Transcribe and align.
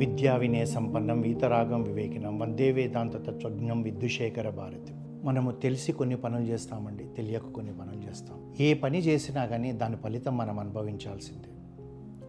విద్యా 0.00 0.36
వినయ 0.36 0.66
సంపన్నం 0.66 1.20
వీతరాగం 1.20 1.82
వివేకినం 1.82 2.38
వందే 2.38 2.72
వేదాంత 2.72 3.16
తత్వజ్ఞం 3.16 3.82
విద్యుశేఖర 3.82 4.50
భారతి. 4.50 4.94
మనము 5.24 5.50
తెలిసి 5.50 5.92
కొన్ని 5.92 6.16
పనులు 6.16 6.42
చేస్తామండి 6.42 7.04
తెలియక 7.04 7.42
కొన్ని 7.42 7.78
పనులు 7.78 8.10
చేస్తాం. 8.10 8.54
ఏ 8.60 8.74
పని 8.74 8.98
చేసినా 8.98 9.46
కానీ 9.46 9.72
దాని 9.72 9.96
ఫలితం 9.96 10.36
మనం 10.36 10.58
అనుభవించాల్సిందే. 10.58 11.48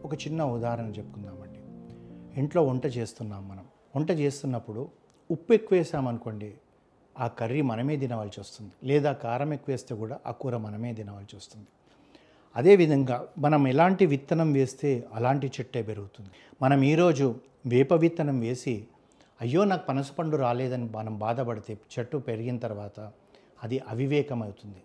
ఒక 0.06 0.14
చిన్న 0.14 0.44
ఉదాహరణ 0.44 0.86
చెప్పుకుందామండి. 0.86 1.60
ఇంట్లో 2.40 2.66
వంట 2.66 2.86
చేస్తున్నాం 2.86 3.50
మనం. 3.50 3.64
వంట 3.96 4.12
చేస్తున్నప్పుడు 4.12 4.90
ఉప్పు 5.32 5.54
ఎక్కువ 5.54 5.78
వేసామనుకోండి 5.78 6.54
ఆ 7.20 7.28
కర్రీ 7.28 7.62
మనమే 7.62 7.96
తినవలసి 7.96 8.40
వస్తుంది. 8.40 8.72
లేదా 8.84 9.12
కారం 9.12 9.54
ఎక్కువ 9.54 9.74
వేస్తే 9.74 9.96
కూడా 9.96 10.20
ఆ 10.28 10.32
కూర 10.32 10.58
మనమే 10.58 10.94
తినవలసి 10.94 11.36
వస్తుంది. 11.36 11.68
అదేవిధంగా 12.56 13.28
మనం 13.38 13.68
ఎలాంటి 13.68 14.06
విత్తనం 14.06 14.54
వేస్తే 14.54 15.08
అలాంటి 15.14 15.48
చెట్టే 15.48 15.82
పెరుగుతుంది. 15.82 16.30
మనం 16.62 16.84
ఈరోజు 16.84 17.36
వేప 17.66 17.94
విత్తనం 17.94 18.40
వేసి 18.40 18.88
అయ్యో 19.42 19.64
నాకు 19.64 19.86
పనసపండు 19.86 20.38
రాలేదని 20.38 20.90
మనం 20.96 21.20
బాధపడితే 21.20 21.78
చెట్టు 22.00 22.18
పెరిగిన 22.18 22.58
తర్వాత 22.58 23.12
అది 23.64 23.80
అవివేకం 23.88 24.44
అవుతుంది 24.44 24.82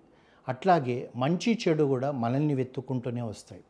అట్లాగే 0.49 1.11
మంచి 1.17 1.59
చెడు 1.69 1.85
కూడా 1.85 2.11
మనల్ని 2.11 2.55
వెతుక్కుంటూనే 2.55 3.23
వస్తాయి. 3.23 3.63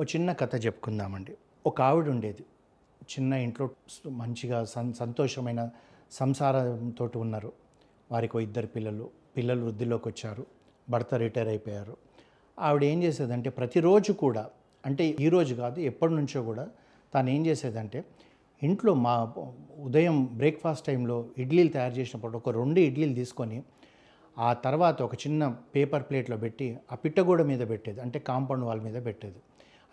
ఓ 0.00 0.02
చిన్న 0.02 0.32
కథ 0.32 0.66
చెప్పుకుందామండి. 0.66 1.36
ఒక 1.66 1.82
ఆవిడ 1.82 2.08
ఉండేది. 2.08 2.44
చిన్న 3.04 3.32
ఇంట్లో 3.32 3.70
మంచిగా 4.08 4.64
సన్ 4.64 4.94
సంతోషమైన 4.94 5.70
సంసారంతో 6.12 7.10
ఉన్నారు. 7.16 7.52
వారికి 8.12 8.42
ఇద్దరు 8.42 8.66
పిల్లలు. 8.66 9.10
పిల్లలు 9.36 9.64
వృద్ధిలోకి 9.64 10.08
వచ్చారు 10.08 10.46
భర్త 10.90 11.14
రిటైర్ 11.14 11.48
అయిపోయారు. 11.48 11.96
ఆవిడ 12.60 12.82
ఏం 12.84 12.98
చేసేదంటే 13.02 13.50
ప్రతిరోజు 13.50 14.12
కూడా 14.24 14.44
అంటే 14.84 15.04
ఈరోజు 15.26 15.54
కాదు 15.54 15.78
ఎప్పటి 15.90 16.12
నుంచో 16.14 16.40
కూడా 16.42 16.64
తాను 17.14 17.30
ఏం 17.30 17.42
చేసేదంటే 17.46 17.98
ఇంట్లో 18.62 18.92
మా 19.06 19.14
ఉదయం 19.86 20.16
బ్రేక్ఫాస్ట్ 20.40 20.84
టైంలో 20.86 21.16
ఇడ్లీలు 21.42 21.70
తయారు 21.76 21.94
చేసినప్పుడు 21.98 22.36
ఒక 22.36 22.50
రెండు 22.60 22.80
ఇడ్లీలు 22.88 23.14
తీసుకొని 23.14 23.58
ఆ 24.38 24.50
తర్వాత 24.64 24.98
ఒక 25.02 25.14
చిన్న 25.14 25.48
పేపర్ 25.74 26.04
ప్లేట్లో 26.08 26.36
పెట్టి 26.36 26.66
ఆ 26.92 26.96
పిట్టగూడ 27.04 27.42
మీద 27.42 27.62
పెట్టేది 27.70 28.00
అంటే 28.00 28.18
కాంపౌండ్ 28.28 28.64
వాళ్ళ 28.64 28.80
మీద 28.82 28.98
పెట్టేది. 29.06 29.40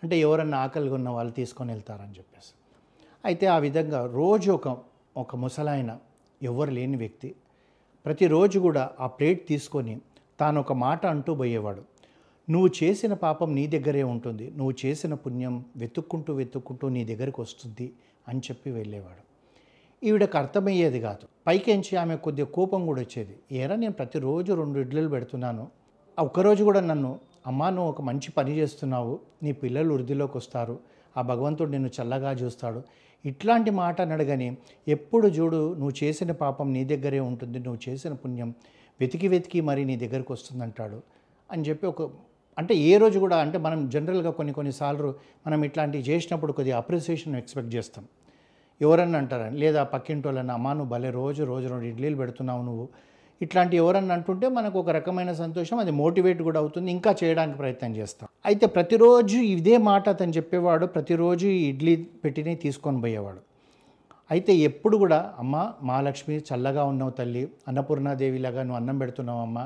అంటే 0.02 0.14
ఎవరన్నా 0.20 0.58
ఆకలిగా 0.64 0.94
ఉన్న 0.94 1.08
వాళ్ళు 1.08 1.32
తీసుకొని 1.32 1.70
వెళ్తారని 1.72 2.14
చెప్పేసి. 2.18 2.52
అయితే 3.24 3.46
ఆ 3.46 3.58
విధంగా 3.66 4.00
రోజు 4.20 4.50
ఒక 4.58 4.68
ఒక 5.22 5.36
ముసలాయన 5.36 5.92
ఎవరు 6.40 6.70
లేని 6.70 6.96
వ్యక్తి 6.96 7.28
ప్రతిరోజు 8.04 8.58
కూడా 8.66 8.84
ఆ 9.00 9.06
ప్లేట్ 9.06 9.40
తీసుకొని 9.48 9.94
తాను 10.40 10.58
ఒక 10.60 10.72
మాట 10.72 11.02
అంటూ 11.06 11.30
పోయేవాడు. 11.34 11.82
నువ్వు 12.50 12.68
చేసిన 12.82 13.12
పాపం 13.12 13.54
నీ 13.54 13.66
దగ్గరే 13.66 14.02
ఉంటుంది. 14.02 14.50
నువ్వు 14.56 14.74
చేసిన 14.86 15.14
పుణ్యం 15.14 15.64
వెతుక్కుంటూ 15.76 16.34
వెతుక్కుంటూ 16.34 16.88
నీ 16.88 17.04
దగ్గరికి 17.04 17.40
వస్తుంది 17.40 17.92
అని 18.28 18.38
చెప్పి 18.38 18.70
వెళ్ళేవాడు. 18.70 19.22
ఈవిడకు 20.06 20.38
అర్థమయ్యేది 20.38 21.00
కాదు. 21.00 21.26
పైకెంచి 21.46 21.96
ఆమె 21.96 22.16
కొద్దిగా 22.16 22.46
కోపం 22.46 22.86
కూడా 22.86 23.00
వచ్చేది. 23.00 23.36
ఏరా 23.52 23.76
నేను 23.76 23.92
ప్రతిరోజు 23.92 24.52
రెండు 24.52 24.78
ఇడ్లీలు 24.78 25.08
పెడుతున్నాను. 25.08 25.68
ఒక్కరోజు 26.18 26.64
కూడా 26.64 26.80
నన్ను 26.80 27.20
అమ్మా 27.46 27.70
నువ్వు 27.70 27.90
ఒక 27.90 28.02
మంచి 28.02 28.32
పని 28.32 28.58
చేస్తున్నావు. 28.58 29.18
నీ 29.42 29.52
పిల్లలు 29.52 29.94
వృద్ధిలోకి 29.94 30.36
వస్తారు. 30.36 30.78
ఆ 31.16 31.22
భగవంతుడు 31.22 31.70
నిన్ను 31.70 31.90
చల్లగా 32.02 32.32
చూస్తాడు. 32.32 32.82
ఇట్లాంటి 33.26 33.70
మాట 33.70 34.00
అనడగని 34.00 34.56
ఎప్పుడు 34.88 35.28
చూడు 35.28 35.74
నువ్వు 35.74 36.04
చేసిన 36.04 36.32
పాపం 36.32 36.72
నీ 36.72 36.84
దగ్గరే 36.84 37.20
ఉంటుంది. 37.20 37.58
నువ్వు 37.58 37.90
చేసిన 37.90 38.12
పుణ్యం 38.12 38.54
వెతికి 39.00 39.28
వెతికి 39.28 39.60
మరి 39.60 39.84
నీ 39.84 39.96
దగ్గరికి 39.96 40.32
వస్తుందంటాడు 40.32 41.02
అని 41.52 41.62
చెప్పి 41.62 41.86
ఒక 41.86 42.10
అంటే 42.58 42.74
ఏ 42.90 42.92
రోజు 43.02 43.18
కూడా 43.24 43.36
అంటే 43.44 43.58
మనం 43.66 43.80
జనరల్గా 43.94 44.30
కొన్ని 44.38 44.52
కొన్నిసార్లు 44.58 45.10
మనం 45.46 45.60
ఇట్లాంటివి 45.68 46.04
చేసినప్పుడు 46.10 46.52
కొద్దిగా 46.58 46.78
అప్రిసియేషన్ 46.82 47.36
ఎక్స్పెక్ట్ 47.42 47.72
చేస్తాం. 47.76 48.04
ఎవరన్నా 48.80 49.18
అంటారని 49.22 49.56
లేదా 49.62 49.82
పక్కింటి 49.92 50.26
వాళ్ళని 50.28 50.52
అమ్మా 50.56 50.72
నువ్వు 50.78 50.90
భలే 50.94 51.10
రోజు 51.20 51.42
రోజు 51.52 51.66
రెండు 51.72 51.86
ఇడ్లీలు 51.92 52.16
పెడుతున్నావు 52.22 52.62
నువ్వు. 52.68 52.86
ఇట్లాంటి 53.40 53.74
ఎవరన్నా 53.82 54.14
అంటుంటే 54.18 54.46
మనకు 54.58 54.76
ఒక 54.82 54.90
రకమైన 54.98 55.32
సంతోషం 55.42 55.76
అది 55.82 55.92
మోటివేట్ 56.02 56.40
కూడా 56.48 56.58
అవుతుంది. 56.62 56.88
ఇంకా 56.96 57.10
చేయడానికి 57.22 57.58
ప్రయత్నం 57.62 57.92
చేస్తాం. 57.96 58.28
అయితే 58.48 58.66
ప్రతిరోజు 58.76 59.36
ఇదే 59.56 59.76
మాట 59.90 60.04
అతను 60.08 60.32
చెప్పేవాడు 60.38 60.86
ప్రతిరోజు 60.86 61.46
ఇడ్లీ 61.70 61.94
పెట్టినే 62.24 62.54
తీసుకొని 62.64 63.00
పోయేవాడు. 63.04 63.40
అయితే 64.30 64.52
ఎప్పుడు 64.68 64.96
కూడా 65.02 65.18
అమ్మ 65.38 65.56
మహాలక్ష్మి 65.88 66.34
చల్లగా 66.48 66.82
ఉన్నావు 66.84 67.12
తల్లి 67.18 67.42
అన్నపూర్ణాదేవిలాగా 67.68 68.62
నువ్వు 68.62 68.80
అన్నం 68.80 68.98
పెడుతున్నావు 68.98 69.40
అమ్మ 69.40 69.58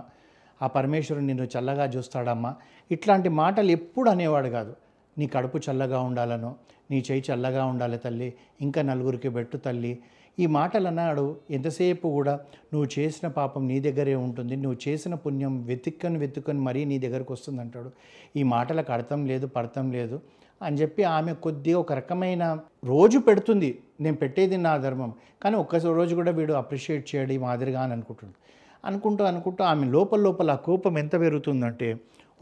ఆ 0.62 0.66
పరమేశ్వరుడు 0.66 1.24
నిన్ను 1.24 1.44
చల్లగా 1.44 1.84
చూస్తాడమ్మా. 1.84 2.54
ఇట్లాంటి 2.90 3.28
మాటలు 3.28 3.70
ఎప్పుడు 3.70 4.10
అనేవాడు 4.10 4.48
కాదు. 4.48 4.76
నీ 5.18 5.26
కడుపు 5.26 5.58
చల్లగా 5.70 6.00
ఉండాలనో 6.00 6.54
నీ 6.90 7.04
చేయి 7.10 7.22
చల్లగా 7.30 7.64
ఉండాలి 7.64 7.98
తల్లి 7.98 8.34
ఇంకా 8.60 8.82
నలుగురికి 8.82 9.28
పెట్టు 9.28 9.56
తల్లి. 9.56 9.98
ఈ 10.38 10.46
మాటలు 10.46 10.86
అన్నాడు 10.86 11.36
ఎంతసేపు 11.50 12.08
కూడా 12.08 12.40
నువ్వు 12.72 12.88
చేసిన 12.98 13.28
పాపం 13.28 13.68
నీ 13.68 13.80
దగ్గరే 13.80 14.14
ఉంటుంది. 14.14 14.56
నువ్వు 14.56 14.78
చేసిన 14.88 15.14
పుణ్యం 15.14 15.64
వెతుక్కొని 15.64 16.18
వెతుక్కొని 16.18 16.60
మరీ 16.60 16.84
నీ 16.84 16.98
దగ్గరకు 16.98 17.32
వస్తుంది 17.32 17.60
అంటాడు 17.60 17.90
ఈ 18.36 18.42
మాటలకు 18.42 18.92
అర్థం 18.92 19.26
లేదు 19.26 19.46
పడతం 19.46 19.92
లేదు 19.92 20.20
అని 20.62 20.76
చెప్పి 20.76 21.04
ఆమె 21.04 21.32
కొద్దిగా 21.32 21.78
ఒక 21.78 21.92
రకమైన 21.92 22.58
రోజు 22.84 23.18
పెడుతుంది. 23.18 23.78
నేను 24.00 24.16
పెట్టేది 24.16 24.56
నా 24.56 24.76
ధర్మం. 24.76 25.12
కానీ 25.42 25.56
ఒక్క 25.56 25.76
రోజు 25.76 26.14
కూడా 26.14 26.30
వీడు 26.30 26.52
అప్రిషియేట్ 26.52 27.14
చేయడు 27.14 27.32
ఈ 27.32 27.38
మాదిరిగా 27.38 27.82
అని 27.82 27.92
అనుకుంటుంది 27.92 28.34
అనుకుంటూ 28.84 29.24
అనుకుంటూ 29.24 29.62
ఆమె 29.64 29.84
లోపల 29.86 30.20
లోపల 30.20 30.50
ఆ 30.50 30.60
కోపం 30.68 30.94
ఎంత 30.98 31.14
పెరుగుతుందంటే 31.20 31.88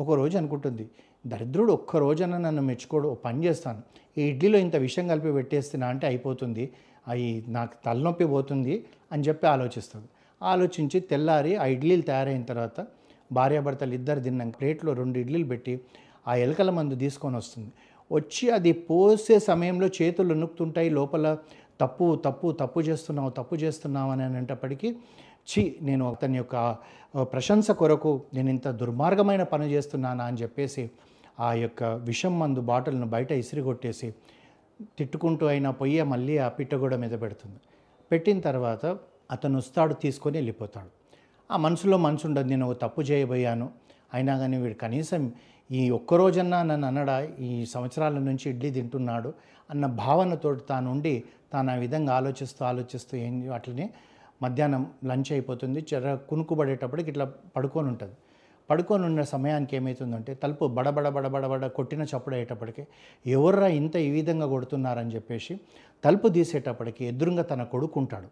ఒక 0.01 0.11
రోజు 0.13 0.37
అనుకుంటుంది 0.39 0.85
దరిద్రుడు 1.27 1.73
ఒక్క 1.73 1.97
రోజన 1.97 2.37
నన్ను 2.39 2.63
మెచ్చుకోడు 2.63 3.09
ఓ 3.09 3.15
పని 3.15 3.41
చేస్తాను. 3.47 3.81
ఈ 4.19 4.23
ఇడ్లీలో 4.23 4.59
ఇంత 4.59 4.77
విషయం 4.77 5.09
కలిపి 5.09 5.33
పెట్టేస్తున్నా 5.33 5.87
అంటే 5.89 6.07
అయిపోతుంది. 6.07 6.65
అవి 7.09 7.45
నాకు 7.49 7.75
తలనొప్పి 7.87 8.27
పోతుంది 8.27 8.75
అని 9.13 9.23
చెప్పి 9.23 9.47
ఆలోచిస్తుంది. 9.47 10.09
ఆలోచించి 10.43 11.01
తెల్లారి 11.01 11.53
ఆ 11.57 11.67
ఇడ్లీలు 11.67 12.03
తయారైన 12.03 12.43
తర్వాత 12.43 12.87
భార్యాభర్తలు 13.33 13.95
ఇద్దరు 13.95 14.21
తిన్నాక 14.21 14.53
ప్లేట్లో 14.59 14.93
రెండు 14.93 15.17
ఇడ్లీలు 15.19 15.45
పెట్టి 15.45 15.75
ఆ 16.29 16.35
ఎలకల 16.35 16.71
మందు 16.71 16.95
తీసుకొని 16.95 17.37
వస్తుంది. 17.37 17.71
వచ్చి 18.11 18.51
అది 18.51 18.73
పోసే 18.73 19.37
సమయంలో 19.39 19.89
చేతులు 19.99 20.35
నొక్కుతుంటాయి 20.35 20.91
లోపల 20.91 21.27
తప్పు 21.81 22.07
తప్పు 22.25 22.47
తప్పు 22.61 22.81
చేస్తున్నావు 22.81 23.31
తప్పు 23.31 23.55
చేస్తున్నావు 23.55 24.11
అని 24.11 24.23
అనేటప్పటికీ 24.23 24.89
చి 25.49 25.63
నేను 25.83 26.05
అతని 26.13 26.37
యొక్క 26.39 26.57
ప్రశంస 27.33 27.71
కొరకు 27.81 28.11
నేను 28.35 28.51
ఇంత 28.51 28.69
దుర్మార్గమైన 28.81 29.43
పని 29.53 29.67
చేస్తున్నానా 29.75 30.25
అని 30.25 30.39
చెప్పేసి 30.43 30.85
ఆ 31.41 31.49
యొక్క 31.65 31.83
విషం 32.09 32.35
మందు 32.39 32.61
బాటిల్ను 32.61 33.07
బయట 33.07 33.31
ఇసిరిగొట్టేసి 33.43 34.09
తిట్టుకుంటూ 34.99 35.45
అయినా 35.47 35.71
పొయ్యి 35.71 36.03
మళ్ళీ 36.13 36.35
ఆ 36.39 36.49
పిట్టగూడ 36.59 36.95
మీద 36.95 37.15
పెడుతుంది. 37.23 37.59
పెట్టిన 38.11 38.39
తర్వాత 38.41 38.85
అతను 39.31 39.57
వస్తాడు 39.59 39.95
తీసుకొని 39.95 40.37
వెళ్ళిపోతాడు. 40.39 40.91
ఆ 41.51 41.57
మనసులో 41.57 41.97
మనసు 42.07 42.25
ఉండదు 42.29 42.49
నేను 42.53 42.67
తప్పు 42.83 43.01
చేయబోయాను. 43.03 43.67
అయినా 44.15 44.35
కానీ 44.39 44.57
వీడు 44.63 44.75
కనీసం 44.75 45.23
ఈ 45.71 45.91
ఒక్కరోజన్నా 45.91 46.63
నన్ను 46.63 46.87
అన్నడా 46.87 47.17
ఈ 47.39 47.51
సంవత్సరాల 47.65 48.19
నుంచి 48.19 48.51
ఇడ్లీ 48.51 48.71
తింటున్నాడు 48.71 49.35
అన్న 49.71 49.87
భావనతో 49.87 50.55
తానుండి 50.55 51.25
తాను 51.53 51.71
ఆ 51.71 51.75
విధంగా 51.75 52.13
ఆలోచిస్తూ 52.15 52.65
ఆలోచిస్తూ 52.65 53.17
ఏం 53.17 53.53
అట్లనే 53.53 53.91
మధ్యాహ్నం 54.43 54.87
లంచ్ 55.05 55.33
అయిపోతుంది 55.33 55.87
చెర 55.93 56.15
కునుకుబడేటప్పటికి 56.15 57.09
ఇట్లా 57.11 57.33
పడుకొని 57.57 57.89
ఉంటుంది. 57.89 58.15
పడుకొని 58.69 59.05
ఉన్న 59.05 59.23
సమయానికి 59.23 59.77
ఏమవుతుందంటే 59.77 60.35
తలుపు 60.35 60.65
బడబడ 60.67 61.09
బడబడ 61.09 61.47
బడ 61.47 61.67
కొట్టిన 61.67 62.03
చప్పుడు 62.03 62.35
అయ్యేటప్పటికి 62.35 62.83
ఎవర్రా 63.27 63.67
ఇంత 63.67 63.97
ఈ 63.97 64.11
విధంగా 64.11 64.47
కొడుతున్నారని 64.47 65.11
చెప్పేసి 65.11 65.55
తలుపు 66.05 66.29
తీసేటప్పటికి 66.29 67.05
ఎదురుగా 67.05 67.43
తన 67.43 67.63
కొడుకుంటాడు 67.63 68.29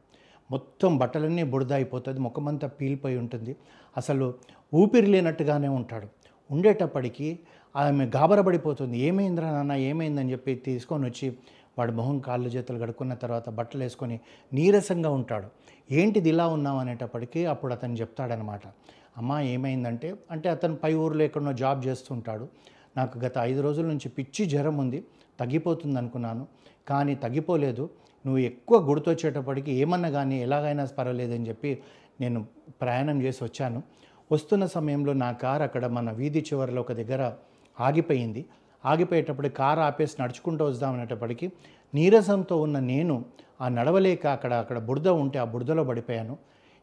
మొత్తం 0.50 0.98
బట్టలన్నీ 0.98 1.42
బురద 1.42 1.72
అయిపోతుంది 1.72 2.20
ముఖమంతా 2.20 2.68
పీలిపోయి 2.68 3.16
ఉంటుంది. 3.18 3.56
అసలు 3.96 4.34
ఊపిరి 4.74 5.06
లేనట్టుగానే 5.06 5.68
ఉంటాడు. 5.68 6.08
ఉండేటప్పటికీ 6.50 7.38
ఆమె 7.76 8.04
గాబరపడిపోతుంది. 8.06 8.98
ఏమైందిరా 8.98 9.50
నాన్న? 9.50 9.72
ఏమైందని 9.72 10.32
చెప్పి 10.32 10.54
తీసుకొని 10.54 11.04
వచ్చి 11.04 11.36
వాడు 11.78 11.92
మొహం 11.92 12.18
కాళ్ళు 12.18 12.48
చేతులు 12.48 12.78
కడుక్కున్న 12.78 13.14
తర్వాత 13.14 13.50
బట్టలు 13.50 13.82
వేసుకొని 13.82 14.20
నీరసంగా 14.52 15.10
ఉంటాడు. 15.10 15.46
ఏంటిది 15.90 16.28
ఇలా 16.28 16.46
ఉన్నావు? 16.48 16.78
అనేటప్పటికీ 16.78 17.44
అప్పుడు 17.44 17.72
అతను 17.72 17.94
చెప్తాడనమాట. 17.94 18.60
అమ్మ 19.18 19.38
ఏమైందంటే 19.38 20.16
అంటే 20.30 20.48
అతను 20.48 20.76
పై 20.76 20.94
ఊర్లో 20.94 21.24
ఎక్కడో 21.24 21.52
జాబ్ 21.52 21.86
చేస్తుంటాడు. 21.86 22.48
నాకు 22.96 23.18
గత 23.18 23.32
ఐదు 23.38 23.60
రోజుల 23.60 23.86
నుంచి 23.86 24.08
పిచ్చి 24.08 24.46
జ్వరం 24.46 24.76
ఉంది. 24.76 25.04
తగ్గిపోతుంది 25.40 25.98
అనుకున్నాను 25.98 26.46
కానీ 26.88 27.14
తగ్గిపోలేదు. 27.14 27.90
నువ్వు 28.26 28.38
ఎక్కువ 28.38 28.78
గుర్తొచ్చేటప్పటికి 28.78 29.72
ఏమన్నా 29.72 30.10
కానీ 30.10 30.42
ఎలాగైనా 30.42 30.84
పర్వాలేదని 30.84 31.48
చెప్పి 31.48 31.78
నేను 32.20 32.46
ప్రయాణం 32.80 33.22
చేసి 33.22 33.44
వచ్చాను. 33.44 33.82
వస్తున్న 34.32 34.66
సమయంలో 34.66 35.12
నా 35.12 35.32
కారు 35.32 35.62
అక్కడ 35.62 35.86
మన 35.86 36.10
వీధి 36.10 36.40
చివరిలో 36.40 36.80
ఒక 36.80 36.92
దగ్గర 36.92 37.32
ఆగిపోయింది. 37.80 38.46
ఆగిపోయేటప్పుడు 38.84 39.48
కారు 39.48 39.80
ఆపేసి 39.80 40.22
నడుచుకుంటూ 40.22 40.64
వద్దామనేటప్పటికీ 40.64 41.50
నీరసంతో 41.94 42.56
ఉన్న 42.56 42.78
నేను 42.78 43.24
ఆ 43.60 43.68
నడవలేక 43.68 44.26
అక్కడ 44.26 44.52
అక్కడ 44.52 44.78
బురద 44.78 45.08
ఉంటే 45.08 45.38
ఆ 45.38 45.44
బురదలో 45.44 45.84
పడిపోయాను. 45.84 46.38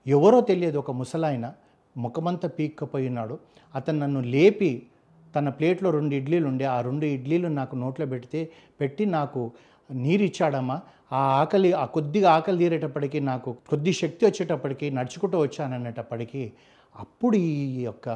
ఎవరో 0.08 0.42
తెలియదు 0.42 0.78
ఒక 0.78 0.92
ముసలాయన 0.92 1.54
ముఖమంతా 1.98 2.48
పీక్కపోయినాడు 2.48 3.40
అతను 3.76 4.00
నన్ను 4.00 4.22
లేపి 4.22 4.88
తన 5.36 5.50
ప్లేట్లో 5.50 5.90
రెండు 5.92 6.16
ఇడ్లీలు 6.16 6.48
ఉండే 6.48 6.66
ఆ 6.66 6.82
రెండు 6.82 7.06
ఇడ్లీలు 7.06 7.48
నాకు 7.48 7.76
నోట్లో 7.76 8.06
పెడితే 8.06 8.50
పెట్టి 8.80 9.06
నాకు 9.06 9.52
నీరు 9.92 10.24
ఇచ్చాడమ్మా 10.24 10.82
ఆ 11.12 11.22
ఆకలి 11.42 11.74
ఆ 11.74 11.86
కొద్దిగా 11.86 12.32
ఆకలి 12.32 12.58
తీరేటప్పటికి 12.58 13.20
నాకు 13.20 13.54
కొద్ది 13.70 13.94
శక్తి 13.94 14.26
వచ్చేటప్పటికి 14.26 14.92
నడుచుకుంటూ 14.92 15.40
వచ్చాననేటప్పటికీ 15.40 16.54
అప్పుడు 17.00 17.38
ఈ 17.38 17.82
యొక్క 17.82 18.10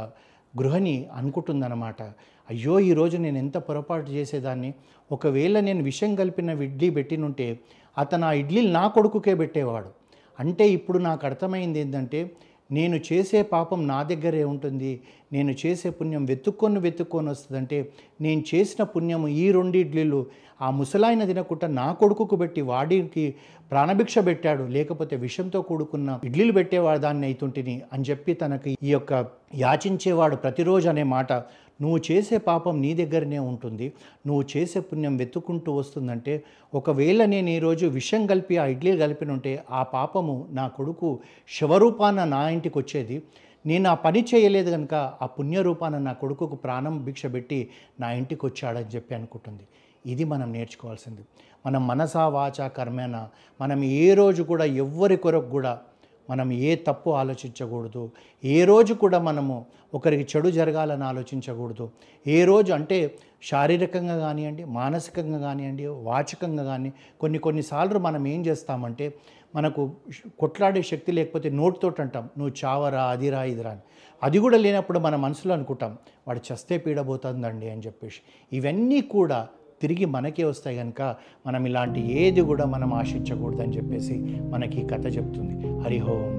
గృహని 0.53 1.07
అనుకుంటుందన్నమాట. 1.13 2.01
అయ్యో 2.49 2.79
ఈరోజు 2.79 3.17
నేను 3.17 3.37
ఎంత 3.37 3.57
పొరపాటు 3.57 4.11
చేసేదాన్ని? 4.11 4.73
ఒకవేళ 5.11 5.59
నేను 5.59 5.83
విషం 5.83 6.15
కలిపిన 6.15 6.49
ఇడ్లీ 6.49 6.89
పెట్టినుంటే 6.89 7.59
అతను 7.97 8.25
ఆ 8.25 8.31
ఇడ్లీలు 8.31 8.71
నా 8.71 8.87
కొడుకుకే 8.87 9.33
పెట్టేవాడు. 9.33 9.89
అంటే 10.39 10.69
ఇప్పుడు 10.69 10.97
నాకు 10.97 11.25
అర్థమైంది 11.25 11.79
ఏంటంటే 11.79 12.31
నేను 12.71 12.97
చేసే 13.13 13.43
పాపం 13.43 13.87
నా 13.87 14.03
దగ్గరే 14.03 14.43
ఉంటుంది. 14.43 15.01
నేను 15.31 15.51
చేసే 15.65 15.89
పుణ్యం 15.89 16.23
వెతుక్కొని 16.25 16.79
వెతుక్కొని 16.79 17.29
వస్తుందంటే 17.29 17.77
నేను 18.21 18.43
చేసిన 18.53 18.83
పుణ్యము 18.83 19.27
ఈ 19.27 19.51
రెండు 19.51 19.77
ఇడ్లీలు 19.77 20.25
ఆ 20.61 20.69
ముసలాయన 20.69 21.25
తినకుండా 21.25 21.67
నా 21.67 21.87
కొడుకుకు 21.93 22.35
పెట్టి 22.35 22.61
వాడికి 22.61 23.25
ప్రాణభిక్ష 23.71 24.17
పెట్టాడు 24.19 24.63
లేకపోతే 24.67 25.15
విషంతో 25.15 25.61
కూడుకున్న 25.61 26.19
ఇడ్లీలు 26.23 26.53
పెట్టేవాడు 26.53 26.99
దాన్ని 26.99 27.25
అయితుంటిని 27.25 27.81
అని 27.93 28.05
చెప్పి 28.09 28.33
తనకి 28.33 28.71
ఈ 28.83 28.91
యొక్క 28.91 29.13
యాచించేవాడు 29.55 30.35
ప్రతిరోజు 30.35 30.89
అనే 30.89 31.03
మాట. 31.15 31.33
నువ్వు 31.81 31.99
చేసే 32.11 32.37
పాపం 32.37 32.81
నీ 32.81 32.89
దగ్గరనే 32.93 33.39
ఉంటుంది. 33.39 33.87
నువ్వు 34.27 34.43
చేసే 34.53 34.79
పుణ్యం 34.79 35.13
వెతుక్కుంటూ 35.17 35.71
వస్తుందంటే 35.77 36.33
ఒకవేళ 36.73 37.25
నేను 37.25 37.49
ఈరోజు 37.49 37.85
విషం 37.87 38.25
కలిపి 38.25 38.57
ఆ 38.57 38.65
ఇడ్లీ 38.65 38.93
కలిపినుంటే 38.97 39.53
ఆ 39.71 39.83
పాపము 39.93 40.35
నా 40.51 40.65
కొడుకు 40.67 41.19
శివరూపాన 41.49 42.23
నా 42.23 42.41
ఇంటికి 42.49 42.77
వచ్చేది. 42.79 43.17
నేను 43.69 43.89
ఆ 43.89 43.93
పని 43.93 44.25
చేయలేదు 44.35 44.71
కనుక 44.71 44.93
ఆ 45.21 45.25
పుణ్యరూపాన 45.25 45.97
నా 45.97 46.13
కొడుకుకు 46.13 46.55
ప్రాణం 46.55 47.03
భిక్ష 47.05 47.25
పెట్టి 47.25 47.59
నా 47.99 48.11
ఇంటికి 48.11 48.45
వచ్చాడని 48.45 48.85
చెప్పి 48.95 49.15
అనుకుంటుంది. 49.15 49.63
ఇది 50.05 50.23
మనం 50.23 50.47
నేర్చుకోవాల్సింది. 50.53 51.21
మనం 51.65 51.87
మనసా 51.87 52.27
వాచ 52.27 52.67
కర్మేన? 52.67 53.15
మనం 53.61 53.83
ఏ 53.83 54.13
రోజు 54.13 54.43
కూడా 54.43 54.65
ఎవ్వరి 54.65 55.17
కొరకు 55.17 55.49
కూడా 55.49 55.73
మనం 56.29 56.51
ఏ 56.51 56.75
తప్పు 56.75 57.09
ఆలోచించకూడదు. 57.09 58.11
ఏ 58.43 58.63
రోజు 58.63 58.93
కూడా 58.93 59.19
మనము 59.19 59.65
ఒకరికి 59.93 60.37
చెడు 60.37 60.49
జరగాలని 60.49 61.03
ఆలోచించకూడదు. 61.03 61.91
ఏ 62.27 62.43
రోజు 62.43 62.73
అంటే 62.73 63.15
శారీరకంగా 63.43 64.17
కానివ్వండి 64.17 64.63
మానసికంగా 64.63 65.39
కానివ్వండి 65.39 65.85
వాచకంగా 65.85 66.63
కానీ 66.63 66.93
కొన్ని 67.19 67.39
కొన్నిసార్లు 67.39 67.99
మనం 67.99 68.27
ఏం 68.27 68.45
చేస్తామంటే 68.45 69.13
మనకు 69.55 69.95
కొట్లాడే 70.39 70.81
శక్తి 70.81 71.11
లేకపోతే 71.11 71.49
నోటితోటి 71.49 72.01
అంటాం 72.01 72.29
నువ్వు 72.37 72.55
చావరా 72.65 73.03
అదిరా 73.03 73.43
ఇదిరా 73.43 73.71
అని. 73.71 73.79
అది 74.23 74.39
కూడా 74.39 74.57
లేనప్పుడు 74.57 74.99
మన 74.99 75.15
మనసులో 75.15 75.53
అనుకుంటాం 75.53 75.97
వాడు 76.27 76.53
చస్తే 76.53 76.77
పీడబోతుందండి 76.77 77.69
అని 77.69 77.81
చెప్పేసి. 77.81 78.21
ఇవన్నీ 78.53 79.01
కూడా 79.01 79.47
తిరిగి 79.81 80.05
మనకే 80.05 80.43
వస్తాయి 80.43 80.77
కనుక 80.77 81.15
మనం 81.47 81.65
ఇలాంటి 81.65 82.11
ఏది 82.11 82.41
కూడా 82.41 82.65
మనం 82.65 82.93
ఆశించకూడదని 82.93 83.77
చెప్పేసి 83.77 84.37
మనకి 84.49 84.87
కథ 84.87 85.17
చెప్తుంది. 85.17 85.79
హరిహోం 85.81 86.38